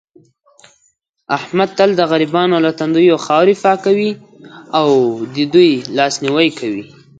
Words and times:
احمد 1.37 1.69
تل 1.77 1.89
د 1.95 2.01
غریبانو 2.11 2.57
له 2.65 2.71
تندیو 2.79 3.23
خاورې 3.25 3.53
پاکوي 3.63 4.11
او 4.79 4.89
دې 5.35 5.45
دوی 5.53 5.71
لاس 5.97 6.13
نیوی 6.23 6.49
کوي. 6.59 6.83